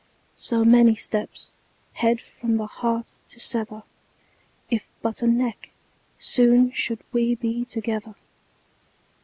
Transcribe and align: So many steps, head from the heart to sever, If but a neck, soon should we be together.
So 0.33 0.65
many 0.65 0.95
steps, 0.95 1.55
head 1.93 2.21
from 2.21 2.57
the 2.57 2.65
heart 2.65 3.17
to 3.29 3.39
sever, 3.39 3.83
If 4.71 4.89
but 5.03 5.21
a 5.21 5.27
neck, 5.27 5.69
soon 6.17 6.71
should 6.71 7.01
we 7.11 7.35
be 7.35 7.65
together. 7.65 8.15